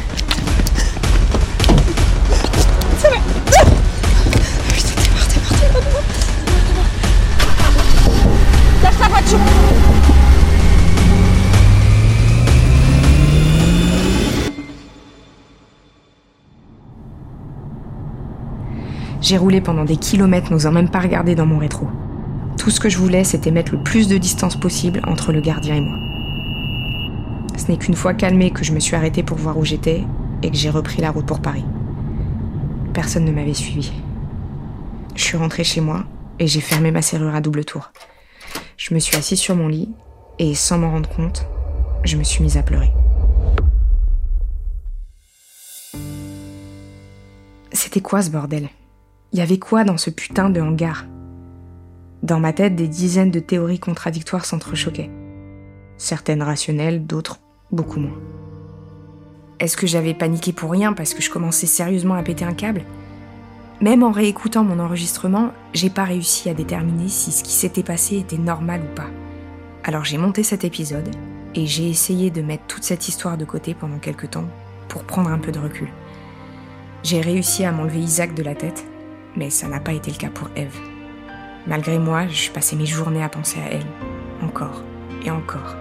Ta 8.98 9.08
voiture 9.08 9.65
J'ai 19.26 19.38
roulé 19.38 19.61
pendant 19.61 19.85
des 19.85 19.97
kilomètres, 19.97 20.52
n'osant 20.52 20.71
même 20.71 20.88
pas 20.88 21.00
regarder 21.00 21.35
dans 21.35 21.47
mon 21.47 21.59
rétro. 21.59 21.88
Tout 22.59 22.71
ce 22.71 22.78
que 22.78 22.88
je 22.88 22.97
voulais, 22.97 23.25
c'était 23.25 23.50
mettre 23.50 23.73
le 23.73 23.83
plus 23.83 24.06
de 24.06 24.18
distance 24.18 24.54
possible 24.54 25.02
entre 25.04 25.33
le 25.33 25.40
gardien 25.40 25.75
et 25.75 25.80
moi. 25.80 25.99
Ce 27.59 27.66
n'est 27.66 27.76
qu'une 27.76 27.97
fois 27.97 28.14
calmé 28.14 28.52
que 28.52 28.62
je 28.62 28.71
me 28.71 28.78
suis 28.78 28.95
arrêtée 28.95 29.25
pour 29.25 29.37
voir 29.37 29.59
où 29.59 29.64
j'étais 29.64 30.04
et 30.45 30.50
que 30.52 30.56
j'ai 30.56 30.71
repris 30.71 31.02
la 31.02 31.11
route 31.11 31.26
pour 31.26 31.40
Paris. 31.40 31.64
Personne 32.95 33.25
ne 33.25 33.33
m'avait 33.33 33.52
suivi. 33.52 33.90
Je 35.16 35.25
suis 35.25 35.37
rentrée 35.37 35.64
chez 35.64 35.80
moi 35.80 36.04
et 36.38 36.47
j'ai 36.47 36.61
fermé 36.61 36.92
ma 36.92 37.02
serrure 37.02 37.35
à 37.35 37.40
double 37.40 37.64
tour. 37.64 37.90
Je 38.76 38.95
me 38.95 39.00
suis 39.00 39.16
assise 39.16 39.40
sur 39.40 39.56
mon 39.56 39.66
lit 39.66 39.90
et 40.38 40.54
sans 40.54 40.78
m'en 40.78 40.92
rendre 40.92 41.09
compte, 41.09 41.49
je 42.04 42.16
me 42.16 42.23
suis 42.23 42.45
mise 42.45 42.56
à 42.56 42.62
pleurer. 42.62 42.92
C'était 47.73 48.00
quoi 48.00 48.23
ce 48.23 48.30
bordel? 48.30 48.68
Il 49.33 49.38
y 49.38 49.42
avait 49.42 49.59
quoi 49.59 49.85
dans 49.85 49.97
ce 49.97 50.11
putain 50.11 50.50
de 50.50 50.61
hangar? 50.61 51.04
Dans 52.23 52.38
ma 52.38 52.52
tête, 52.52 52.76
des 52.76 52.88
dizaines 52.88 53.30
de 53.30 53.40
théories 53.40 53.80
contradictoires 53.80 54.45
s'entrechoquaient. 54.45 55.11
Certaines 55.99 56.42
rationnelles, 56.42 57.06
d'autres 57.06 57.40
beaucoup 57.73 58.00
moins. 58.00 58.18
Est-ce 59.59 59.76
que 59.76 59.87
j'avais 59.87 60.14
paniqué 60.14 60.52
pour 60.52 60.71
rien 60.71 60.92
parce 60.92 61.12
que 61.12 61.23
je 61.23 61.30
commençais 61.30 61.66
sérieusement 61.66 62.14
à 62.14 62.23
péter 62.23 62.45
un 62.45 62.54
câble? 62.54 62.83
Même 63.80 64.02
en 64.02 64.11
réécoutant 64.11 64.64
mon 64.64 64.78
enregistrement, 64.78 65.50
j'ai 65.75 65.90
pas 65.90 66.04
réussi 66.04 66.49
à 66.49 66.54
déterminer 66.54 67.09
si 67.09 67.33
ce 67.33 67.42
qui 67.42 67.52
s'était 67.52 67.83
passé 67.83 68.18
était 68.18 68.38
normal 68.38 68.83
ou 68.83 68.95
pas. 68.95 69.09
Alors 69.85 70.04
j'ai 70.04 70.18
monté 70.18 70.42
cet 70.42 70.64
épisode 70.64 71.11
et 71.54 71.66
j'ai 71.66 71.88
essayé 71.88 72.30
de 72.30 72.42
mettre 72.42 72.66
toute 72.66 72.85
cette 72.85 73.09
histoire 73.09 73.37
de 73.37 73.45
côté 73.45 73.75
pendant 73.75 73.99
quelques 73.99 74.30
temps 74.30 74.49
pour 74.88 75.04
prendre 75.04 75.30
un 75.30 75.38
peu 75.38 75.52
de 75.52 75.59
recul. 75.59 75.88
J'ai 77.02 77.21
réussi 77.21 77.64
à 77.64 77.73
m'enlever 77.73 78.00
Isaac 78.00 78.35
de 78.35 78.42
la 78.42 78.54
tête, 78.54 78.85
mais 79.36 79.50
ça 79.50 79.68
n'a 79.68 79.80
pas 79.80 79.92
été 79.92 80.10
le 80.10 80.16
cas 80.16 80.30
pour 80.30 80.48
Eve. 80.56 80.76
Malgré 81.66 81.98
moi, 81.98 82.26
je 82.28 82.50
passais 82.50 82.76
mes 82.76 82.86
journées 82.86 83.22
à 83.22 83.28
penser 83.28 83.60
à 83.60 83.70
elle, 83.70 83.86
encore 84.42 84.82
et 85.24 85.30
encore, 85.30 85.76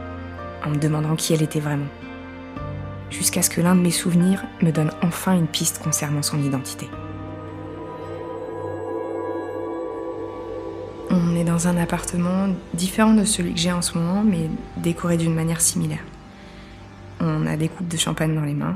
en 0.66 0.72
me 0.72 0.78
demandant 0.78 1.16
qui 1.16 1.34
elle 1.34 1.44
était 1.44 1.60
vraiment. 1.60 1.88
Jusqu'à 3.12 3.42
ce 3.42 3.50
que 3.50 3.62
l'un 3.62 3.76
de 3.76 3.82
mes 3.82 3.92
souvenirs 3.92 4.44
me 4.62 4.72
donne 4.72 4.92
enfin 5.02 5.36
une 5.36 5.48
piste 5.48 5.82
concernant 5.82 6.24
son 6.24 6.42
identité. 6.42 6.90
On 11.12 11.36
est 11.36 11.44
dans 11.44 11.68
un 11.68 11.78
appartement 11.78 12.50
différent 12.74 13.14
de 13.14 13.24
celui 13.24 13.54
que 13.54 13.60
j'ai 13.60 13.72
en 13.72 13.82
ce 13.82 13.98
moment, 13.98 14.24
mais 14.24 14.50
décoré 14.78 15.18
d'une 15.18 15.36
manière 15.36 15.62
similaire. 15.62 16.04
On 17.20 17.46
a 17.46 17.56
des 17.56 17.70
coupes 17.70 17.88
de 17.88 17.98
champagne 17.98 18.36
dans 18.36 18.44
les 18.44 18.54
mains. 18.54 18.76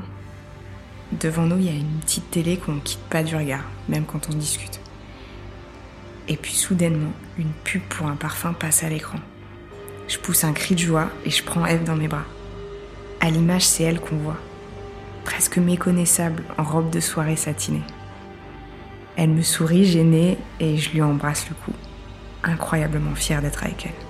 Devant 1.12 1.42
nous, 1.42 1.56
il 1.58 1.64
y 1.64 1.68
a 1.68 1.72
une 1.72 2.00
petite 2.00 2.30
télé 2.30 2.56
qu'on 2.56 2.72
ne 2.72 2.80
quitte 2.80 3.02
pas 3.10 3.22
du 3.22 3.34
regard, 3.34 3.64
même 3.88 4.04
quand 4.04 4.28
on 4.30 4.34
discute. 4.34 4.80
Et 6.28 6.36
puis 6.36 6.54
soudainement, 6.54 7.12
une 7.38 7.52
pub 7.64 7.82
pour 7.82 8.06
un 8.06 8.16
parfum 8.16 8.52
passe 8.52 8.84
à 8.84 8.88
l'écran. 8.88 9.18
Je 10.06 10.18
pousse 10.18 10.44
un 10.44 10.52
cri 10.52 10.74
de 10.74 10.80
joie 10.80 11.10
et 11.24 11.30
je 11.30 11.42
prends 11.42 11.66
Eve 11.66 11.84
dans 11.84 11.96
mes 11.96 12.08
bras. 12.08 12.26
À 13.20 13.30
l'image, 13.30 13.66
c'est 13.66 13.82
elle 13.82 14.00
qu'on 14.00 14.16
voit, 14.16 14.38
presque 15.24 15.58
méconnaissable 15.58 16.44
en 16.58 16.62
robe 16.62 16.90
de 16.90 17.00
soirée 17.00 17.36
satinée. 17.36 17.82
Elle 19.16 19.30
me 19.30 19.42
sourit 19.42 19.84
gênée 19.84 20.38
et 20.60 20.78
je 20.78 20.90
lui 20.90 21.02
embrasse 21.02 21.48
le 21.48 21.54
cou 21.54 21.72
incroyablement 22.42 23.14
fière 23.14 23.42
d'être 23.42 23.64
avec 23.64 23.86
elle. 23.86 24.09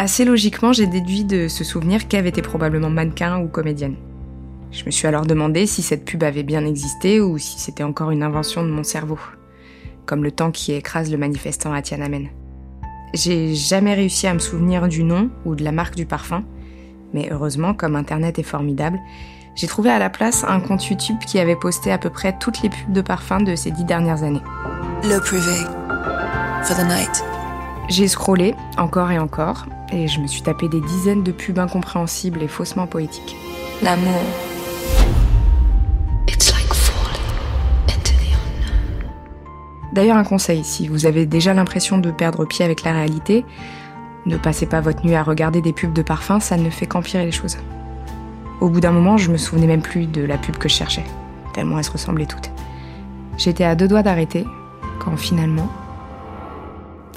Assez 0.00 0.24
logiquement, 0.24 0.72
j'ai 0.72 0.86
déduit 0.86 1.24
de 1.24 1.48
ce 1.48 1.64
souvenir 1.64 2.06
qu'Eve 2.06 2.28
était 2.28 2.40
probablement 2.40 2.88
mannequin 2.88 3.40
ou 3.40 3.48
comédienne. 3.48 3.96
Je 4.70 4.84
me 4.84 4.92
suis 4.92 5.08
alors 5.08 5.26
demandé 5.26 5.66
si 5.66 5.82
cette 5.82 6.04
pub 6.04 6.22
avait 6.22 6.44
bien 6.44 6.64
existé 6.64 7.20
ou 7.20 7.36
si 7.36 7.58
c'était 7.58 7.82
encore 7.82 8.12
une 8.12 8.22
invention 8.22 8.62
de 8.62 8.68
mon 8.68 8.84
cerveau, 8.84 9.18
comme 10.06 10.22
le 10.22 10.30
temps 10.30 10.52
qui 10.52 10.72
écrase 10.72 11.10
le 11.10 11.18
manifestant 11.18 11.72
à 11.72 11.82
Tiananmen. 11.82 12.28
J'ai 13.12 13.56
jamais 13.56 13.94
réussi 13.94 14.28
à 14.28 14.34
me 14.34 14.38
souvenir 14.38 14.86
du 14.86 15.02
nom 15.02 15.30
ou 15.44 15.56
de 15.56 15.64
la 15.64 15.72
marque 15.72 15.96
du 15.96 16.06
parfum, 16.06 16.44
mais 17.12 17.28
heureusement, 17.32 17.74
comme 17.74 17.96
Internet 17.96 18.38
est 18.38 18.44
formidable, 18.44 19.00
j'ai 19.56 19.66
trouvé 19.66 19.90
à 19.90 19.98
la 19.98 20.10
place 20.10 20.44
un 20.46 20.60
compte 20.60 20.86
YouTube 20.86 21.18
qui 21.26 21.40
avait 21.40 21.56
posté 21.56 21.90
à 21.90 21.98
peu 21.98 22.10
près 22.10 22.38
toutes 22.38 22.62
les 22.62 22.68
pubs 22.68 22.92
de 22.92 23.00
parfums 23.00 23.42
de 23.44 23.56
ces 23.56 23.72
dix 23.72 23.84
dernières 23.84 24.22
années. 24.22 24.42
Le 25.02 25.18
privé. 25.18 25.64
For 26.62 26.76
the 26.76 26.86
night. 26.86 27.37
J'ai 27.88 28.08
scrollé 28.08 28.54
encore 28.76 29.10
et 29.10 29.18
encore, 29.18 29.66
et 29.92 30.08
je 30.08 30.20
me 30.20 30.26
suis 30.26 30.42
tapé 30.42 30.68
des 30.68 30.80
dizaines 30.80 31.22
de 31.22 31.32
pubs 31.32 31.58
incompréhensibles 31.58 32.42
et 32.42 32.48
faussement 32.48 32.86
poétiques. 32.86 33.36
L'amour. 33.82 34.20
It's 36.28 36.52
like. 36.52 36.68
D'ailleurs, 39.92 40.16
un 40.16 40.24
conseil, 40.24 40.62
si 40.64 40.86
vous 40.86 41.06
avez 41.06 41.26
déjà 41.26 41.54
l'impression 41.54 41.98
de 41.98 42.10
perdre 42.10 42.44
pied 42.44 42.64
avec 42.64 42.84
la 42.84 42.92
réalité, 42.92 43.44
ne 44.26 44.36
passez 44.36 44.66
pas 44.66 44.80
votre 44.80 45.04
nuit 45.04 45.14
à 45.14 45.22
regarder 45.22 45.60
des 45.62 45.72
pubs 45.72 45.92
de 45.92 46.02
parfums, 46.02 46.40
ça 46.40 46.56
ne 46.56 46.70
fait 46.70 46.86
qu'empirer 46.86 47.24
les 47.24 47.32
choses. 47.32 47.56
Au 48.60 48.68
bout 48.68 48.80
d'un 48.80 48.90
moment, 48.92 49.16
je 49.16 49.32
me 49.32 49.36
souvenais 49.36 49.66
même 49.66 49.82
plus 49.82 50.06
de 50.06 50.22
la 50.22 50.36
pub 50.36 50.56
que 50.56 50.68
je 50.68 50.74
cherchais, 50.74 51.04
tellement 51.54 51.78
elles 51.78 51.84
se 51.84 51.90
ressemblaient 51.90 52.26
toutes. 52.26 52.50
J'étais 53.38 53.64
à 53.64 53.74
deux 53.74 53.88
doigts 53.88 54.02
d'arrêter, 54.02 54.44
quand 54.98 55.16
finalement, 55.16 55.68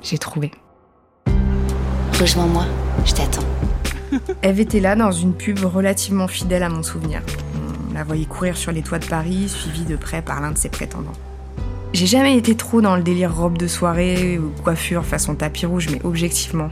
j'ai 0.02 0.18
trouvé. 0.18 0.52
Rejoins-moi, 2.22 2.68
je 3.04 3.14
t'attends. 3.14 3.48
Eve 4.44 4.60
était 4.60 4.80
là 4.80 4.96
dans 4.96 5.12
une 5.12 5.34
pub 5.34 5.58
relativement 5.66 6.28
fidèle 6.28 6.62
à 6.62 6.70
mon 6.70 6.84
souvenir. 6.84 7.24
On 7.90 7.96
la 7.96 8.04
voyait 8.04 8.26
courir 8.26 8.58
sur 8.58 8.72
les 8.72 8.84
toits 8.84 9.00
de 9.00 9.08
Paris, 9.08 9.50
suivie 9.50 9.86
de 9.86 9.96
près 9.96 10.22
par 10.22 10.40
l'un 10.40 10.52
de 10.52 10.58
ses 10.60 10.70
prétendants. 10.70 11.16
J'ai 11.94 12.06
jamais 12.06 12.38
été 12.38 12.54
trop 12.56 12.80
dans 12.80 12.96
le 12.96 13.02
délire 13.02 13.36
robe 13.36 13.58
de 13.58 13.66
soirée 13.66 14.38
ou 14.38 14.52
coiffure 14.64 15.04
façon 15.04 15.34
tapis 15.34 15.66
rouge, 15.66 15.88
mais 15.90 16.00
objectivement, 16.04 16.70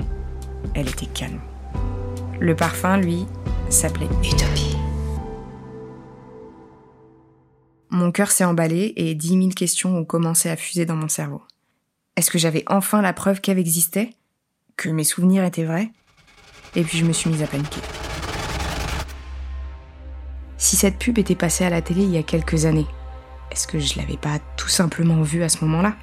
elle 0.75 0.87
était 0.87 1.07
calme. 1.07 1.39
Le 2.39 2.55
parfum, 2.55 2.97
lui, 2.97 3.25
s'appelait 3.71 4.05
Utopie. 4.23 4.77
Mon 7.89 8.11
cœur 8.11 8.29
s'est 8.29 8.45
emballé 8.45 8.93
et 8.97 9.15
dix 9.15 9.35
mille 9.35 9.55
questions 9.55 9.97
ont 9.97 10.05
commencé 10.05 10.47
à 10.47 10.55
fuser 10.55 10.85
dans 10.85 10.95
mon 10.95 11.09
cerveau. 11.09 11.41
Est-ce 12.17 12.29
que 12.29 12.37
j'avais 12.37 12.65
enfin 12.67 13.01
la 13.01 13.13
preuve 13.13 13.41
qu'Eve 13.41 13.57
existait? 13.57 14.11
Que 14.79 14.87
mes 14.87 15.03
souvenirs 15.03 15.43
étaient 15.43 15.65
vrais 15.65 15.91
Et 16.73 16.83
puis 16.83 16.97
je 16.99 17.03
me 17.03 17.11
suis 17.11 17.29
mise 17.29 17.43
à 17.43 17.47
paniquer. 17.47 17.81
Si 20.57 20.77
cette 20.77 20.97
pub 20.97 21.17
était 21.17 21.35
passée 21.35 21.65
à 21.65 21.69
la 21.69 21.81
télé 21.81 22.03
il 22.03 22.11
y 22.11 22.17
a 22.17 22.23
quelques 22.23 22.63
années, 22.63 22.87
est-ce 23.51 23.67
que 23.67 23.77
je 23.77 23.99
l'avais 23.99 24.15
pas 24.15 24.39
tout 24.55 24.69
simplement 24.69 25.21
vue 25.21 25.43
à 25.43 25.49
ce 25.49 25.65
moment-là? 25.65 25.97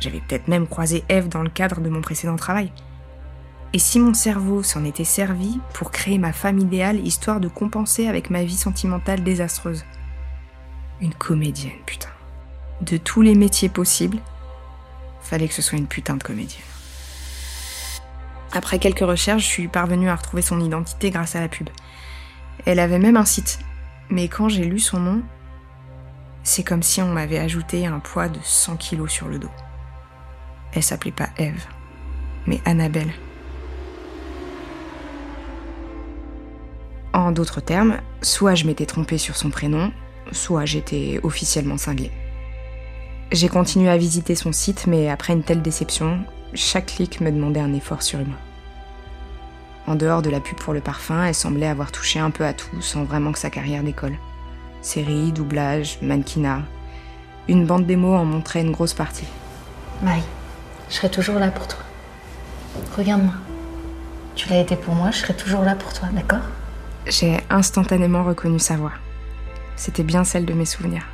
J'avais 0.00 0.20
peut-être 0.20 0.48
même 0.48 0.66
croisé 0.66 1.04
Eve 1.10 1.28
dans 1.28 1.42
le 1.42 1.50
cadre 1.50 1.82
de 1.82 1.90
mon 1.90 2.00
précédent 2.00 2.36
travail. 2.36 2.72
Et 3.74 3.78
si 3.78 4.00
mon 4.00 4.14
cerveau 4.14 4.62
s'en 4.62 4.86
était 4.86 5.04
servi 5.04 5.60
pour 5.74 5.90
créer 5.90 6.16
ma 6.16 6.32
femme 6.32 6.58
idéale 6.58 7.06
histoire 7.06 7.38
de 7.38 7.48
compenser 7.48 8.08
avec 8.08 8.30
ma 8.30 8.44
vie 8.44 8.56
sentimentale 8.56 9.22
désastreuse? 9.22 9.84
Une 11.02 11.12
comédienne, 11.12 11.82
putain. 11.84 12.08
De 12.80 12.96
tous 12.96 13.20
les 13.20 13.34
métiers 13.34 13.68
possibles, 13.68 14.20
fallait 15.20 15.48
que 15.48 15.54
ce 15.54 15.60
soit 15.60 15.76
une 15.76 15.86
putain 15.86 16.16
de 16.16 16.22
comédienne. 16.22 16.64
Après 18.52 18.78
quelques 18.78 19.00
recherches, 19.00 19.42
je 19.42 19.48
suis 19.48 19.68
parvenue 19.68 20.08
à 20.08 20.16
retrouver 20.16 20.42
son 20.42 20.60
identité 20.60 21.10
grâce 21.10 21.36
à 21.36 21.40
la 21.40 21.48
pub. 21.48 21.68
Elle 22.64 22.78
avait 22.78 22.98
même 22.98 23.16
un 23.16 23.24
site. 23.24 23.58
Mais 24.10 24.28
quand 24.28 24.48
j'ai 24.48 24.64
lu 24.64 24.78
son 24.78 25.00
nom, 25.00 25.22
c'est 26.42 26.62
comme 26.62 26.82
si 26.82 27.02
on 27.02 27.08
m'avait 27.08 27.38
ajouté 27.38 27.86
un 27.86 27.98
poids 27.98 28.28
de 28.28 28.38
100 28.42 28.76
kilos 28.76 29.10
sur 29.10 29.28
le 29.28 29.38
dos. 29.38 29.50
Elle 30.72 30.82
s'appelait 30.82 31.12
pas 31.12 31.28
Eve, 31.36 31.66
mais 32.46 32.60
Annabelle. 32.64 33.12
En 37.12 37.32
d'autres 37.32 37.60
termes, 37.60 37.98
soit 38.22 38.54
je 38.54 38.64
m'étais 38.64 38.86
trompée 38.86 39.18
sur 39.18 39.36
son 39.36 39.50
prénom, 39.50 39.92
soit 40.32 40.64
j'étais 40.64 41.20
officiellement 41.22 41.76
cinglée. 41.76 42.12
J'ai 43.30 43.48
continué 43.48 43.90
à 43.90 43.98
visiter 43.98 44.34
son 44.34 44.52
site, 44.52 44.86
mais 44.86 45.10
après 45.10 45.34
une 45.34 45.42
telle 45.42 45.60
déception, 45.60 46.24
chaque 46.54 46.86
clic 46.86 47.20
me 47.20 47.30
demandait 47.30 47.60
un 47.60 47.74
effort 47.74 48.02
surhumain. 48.02 48.36
En 49.86 49.94
dehors 49.94 50.22
de 50.22 50.30
la 50.30 50.40
pub 50.40 50.58
pour 50.58 50.74
le 50.74 50.80
parfum, 50.80 51.24
elle 51.24 51.34
semblait 51.34 51.66
avoir 51.66 51.92
touché 51.92 52.18
un 52.18 52.30
peu 52.30 52.44
à 52.44 52.52
tout 52.52 52.80
sans 52.80 53.04
vraiment 53.04 53.32
que 53.32 53.38
sa 53.38 53.50
carrière 53.50 53.82
décolle. 53.82 54.18
Série, 54.82 55.32
doublage, 55.32 55.98
mannequinat. 56.02 56.62
Une 57.48 57.66
bande 57.66 57.86
démo 57.86 58.14
en 58.14 58.24
montrait 58.24 58.60
une 58.60 58.72
grosse 58.72 58.92
partie. 58.94 59.26
Marie, 60.02 60.22
je 60.90 60.94
serai 60.94 61.10
toujours 61.10 61.38
là 61.38 61.50
pour 61.50 61.66
toi. 61.66 61.80
Regarde-moi. 62.96 63.34
Tu 64.34 64.48
l'as 64.50 64.60
été 64.60 64.76
pour 64.76 64.94
moi, 64.94 65.10
je 65.10 65.18
serai 65.18 65.34
toujours 65.34 65.62
là 65.62 65.74
pour 65.74 65.92
toi, 65.92 66.08
d'accord? 66.12 66.46
J'ai 67.06 67.38
instantanément 67.48 68.22
reconnu 68.22 68.58
sa 68.58 68.76
voix. 68.76 68.92
C'était 69.74 70.02
bien 70.02 70.24
celle 70.24 70.44
de 70.44 70.52
mes 70.52 70.66
souvenirs. 70.66 71.06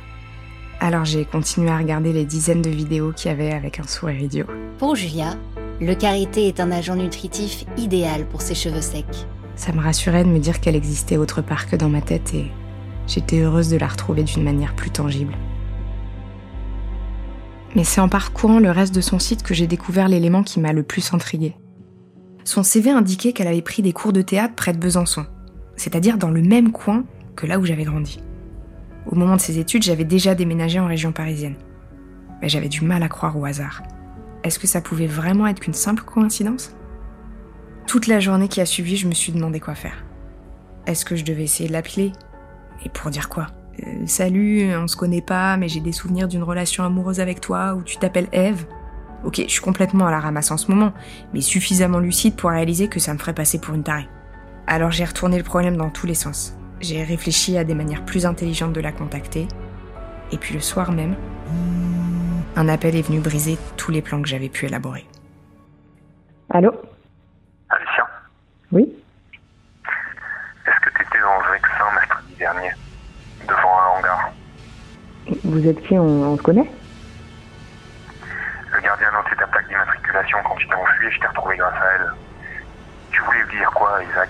Alors 0.79 1.05
j'ai 1.05 1.25
continué 1.25 1.69
à 1.69 1.77
regarder 1.77 2.13
les 2.13 2.25
dizaines 2.25 2.61
de 2.61 2.69
vidéos 2.69 3.11
qu'il 3.11 3.31
y 3.31 3.33
avait 3.33 3.51
avec 3.51 3.79
un 3.79 3.87
sourire 3.87 4.21
idiot. 4.21 4.45
Pour 4.77 4.95
Julia, 4.95 5.35
le 5.81 5.93
karité 5.93 6.47
est 6.47 6.59
un 6.59 6.71
agent 6.71 6.95
nutritif 6.95 7.65
idéal 7.77 8.25
pour 8.25 8.41
ses 8.41 8.55
cheveux 8.55 8.81
secs. 8.81 9.27
Ça 9.55 9.71
me 9.71 9.81
rassurait 9.81 10.23
de 10.23 10.29
me 10.29 10.39
dire 10.39 10.59
qu'elle 10.59 10.75
existait 10.75 11.17
autre 11.17 11.41
part 11.41 11.69
que 11.69 11.75
dans 11.75 11.89
ma 11.89 12.01
tête 12.01 12.33
et 12.33 12.51
j'étais 13.07 13.39
heureuse 13.39 13.69
de 13.69 13.77
la 13.77 13.87
retrouver 13.87 14.23
d'une 14.23 14.43
manière 14.43 14.75
plus 14.75 14.89
tangible. 14.89 15.35
Mais 17.75 17.83
c'est 17.83 18.01
en 18.01 18.09
parcourant 18.09 18.59
le 18.59 18.71
reste 18.71 18.95
de 18.95 19.01
son 19.01 19.19
site 19.19 19.43
que 19.43 19.53
j'ai 19.53 19.67
découvert 19.67 20.07
l'élément 20.07 20.43
qui 20.43 20.59
m'a 20.59 20.71
le 20.73 20.83
plus 20.83 21.13
intriguée. 21.13 21.55
Son 22.43 22.63
CV 22.63 22.89
indiquait 22.91 23.33
qu'elle 23.33 23.47
avait 23.47 23.61
pris 23.61 23.81
des 23.81 23.91
cours 23.91 24.13
de 24.13 24.21
théâtre 24.21 24.55
près 24.55 24.71
de 24.71 24.77
Besançon. 24.77 25.25
c'est-à-dire 25.77 26.17
dans 26.17 26.29
le 26.29 26.41
même 26.41 26.71
coin 26.71 27.03
que 27.35 27.45
là 27.45 27.59
où 27.59 27.65
j'avais 27.65 27.83
grandi. 27.83 28.21
Au 29.05 29.15
moment 29.15 29.35
de 29.35 29.41
ses 29.41 29.59
études, 29.59 29.83
j'avais 29.83 30.03
déjà 30.03 30.35
déménagé 30.35 30.79
en 30.79 30.87
région 30.87 31.11
parisienne. 31.11 31.55
Mais 32.41 32.49
j'avais 32.49 32.69
du 32.69 32.83
mal 32.83 33.03
à 33.03 33.09
croire 33.09 33.37
au 33.37 33.45
hasard. 33.45 33.83
Est-ce 34.43 34.59
que 34.59 34.67
ça 34.67 34.81
pouvait 34.81 35.07
vraiment 35.07 35.47
être 35.47 35.59
qu'une 35.59 35.73
simple 35.73 36.03
coïncidence? 36.03 36.75
Toute 37.87 38.07
la 38.07 38.19
journée 38.19 38.47
qui 38.47 38.61
a 38.61 38.65
suivi, 38.65 38.97
je 38.97 39.07
me 39.07 39.13
suis 39.13 39.31
demandé 39.31 39.59
quoi 39.59 39.75
faire. 39.75 40.03
Est-ce 40.87 41.05
que 41.05 41.15
je 41.15 41.23
devais 41.23 41.43
essayer 41.43 41.67
de 41.67 41.73
l'appeler? 41.73 42.11
Et 42.83 42.89
pour 42.89 43.09
dire 43.09 43.29
quoi? 43.29 43.47
Euh, 43.85 44.05
Salut, 44.05 44.75
on 44.75 44.87
se 44.87 44.95
connaît 44.95 45.21
pas, 45.21 45.57
mais 45.57 45.67
j'ai 45.67 45.79
des 45.81 45.91
souvenirs 45.91 46.27
d'une 46.27 46.43
relation 46.43 46.83
amoureuse 46.83 47.19
avec 47.19 47.41
toi 47.41 47.75
où 47.75 47.83
tu 47.83 47.97
t'appelles 47.97 48.29
Eve. 48.31 48.65
Ok, 49.23 49.41
je 49.43 49.51
suis 49.51 49.61
complètement 49.61 50.05
à 50.05 50.11
la 50.11 50.19
ramasse 50.19 50.51
en 50.51 50.57
ce 50.57 50.69
moment, 50.69 50.93
mais 51.33 51.41
suffisamment 51.41 51.99
lucide 51.99 52.35
pour 52.35 52.51
réaliser 52.51 52.87
que 52.87 52.99
ça 52.99 53.13
me 53.13 53.17
ferait 53.17 53.33
passer 53.33 53.59
pour 53.59 53.73
une 53.73 53.83
tarée. 53.83 54.07
Alors 54.67 54.91
j'ai 54.91 55.05
retourné 55.05 55.37
le 55.37 55.43
problème 55.43 55.77
dans 55.77 55.89
tous 55.89 56.05
les 56.05 56.13
sens. 56.13 56.55
J'ai 56.81 57.03
réfléchi 57.03 57.57
à 57.57 57.63
des 57.63 57.73
manières 57.73 58.03
plus 58.05 58.25
intelligentes 58.25 58.73
de 58.73 58.81
la 58.81 58.91
contacter. 58.91 59.47
Et 60.31 60.37
puis 60.37 60.53
le 60.53 60.59
soir 60.59 60.91
même, 60.91 61.15
un 62.55 62.67
appel 62.69 62.95
est 62.95 63.01
venu 63.01 63.19
briser 63.19 63.57
tous 63.77 63.91
les 63.91 64.01
plans 64.01 64.21
que 64.21 64.27
j'avais 64.27 64.49
pu 64.49 64.65
élaborer. 64.65 65.05
Allô? 66.53 66.71
Alicia, 67.69 68.07
Oui? 68.71 68.93
Est-ce 70.67 70.79
que 70.79 70.95
tu 70.95 71.01
étais 71.03 71.19
dans 71.19 71.51
Vexin 71.51 71.93
mercredi 71.93 72.33
dernier, 72.37 72.71
devant 73.47 73.79
un 73.79 73.99
hangar? 73.99 74.31
Vous 75.43 75.67
êtes 75.67 75.81
qui 75.87 75.97
on, 75.97 76.03
on 76.33 76.37
se 76.37 76.41
connaît? 76.41 76.69
Le 78.73 78.81
gardien 78.81 79.07
a 79.09 79.11
noté 79.23 79.35
ta 79.37 79.47
plaque 79.47 79.67
d'immatriculation 79.67 80.37
quand 80.47 80.55
tu 80.55 80.67
t'es 80.67 80.75
enfui 80.75 81.07
et 81.07 81.11
je 81.11 81.19
t'ai 81.19 81.27
retrouvé 81.27 81.57
grâce 81.57 81.73
à 81.73 81.85
elle. 81.95 82.11
Tu 83.11 83.21
voulais 83.21 83.43
lui 83.43 83.57
dire 83.57 83.71
quoi, 83.71 83.99
Isaac? 84.03 84.29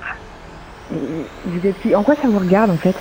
Vous 0.90 1.68
êtes 1.68 1.80
qui 1.82 1.96
En 1.96 2.04
quoi 2.04 2.16
ça 2.22 2.28
vous 2.28 2.40
regarde 2.40 2.72
en 2.72 2.78
fait 2.78 2.96